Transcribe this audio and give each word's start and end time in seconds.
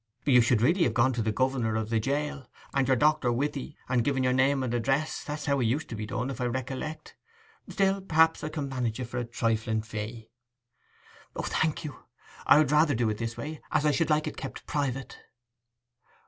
'You 0.25 0.41
should 0.41 0.63
really 0.63 0.81
have 0.85 0.95
gone 0.95 1.13
to 1.13 1.21
the 1.21 1.31
governor 1.31 1.75
of 1.75 1.91
the 1.91 1.99
jail, 1.99 2.49
and 2.73 2.87
your 2.87 2.97
doctor 2.97 3.31
with 3.31 3.55
'ee, 3.55 3.77
and 3.87 4.03
given 4.03 4.23
your 4.23 4.33
name 4.33 4.63
and 4.63 4.73
address—that's 4.73 5.45
how 5.45 5.59
it 5.59 5.65
used 5.65 5.89
to 5.89 5.95
be 5.95 6.07
done, 6.07 6.31
if 6.31 6.41
I 6.41 6.45
recollect. 6.45 7.15
Still, 7.69 8.01
perhaps, 8.01 8.43
I 8.43 8.49
can 8.49 8.67
manage 8.67 8.99
it 8.99 9.05
for 9.05 9.19
a 9.19 9.25
trifling 9.25 9.83
fee.' 9.83 10.31
'O, 11.35 11.43
thank 11.43 11.83
you! 11.83 11.97
I 12.47 12.57
would 12.57 12.71
rather 12.71 12.95
do 12.95 13.11
it 13.11 13.19
this 13.19 13.37
way, 13.37 13.61
as 13.71 13.85
I 13.85 13.91
should 13.91 14.09
like 14.09 14.25
it 14.25 14.37
kept 14.37 14.65
private. 14.65 15.19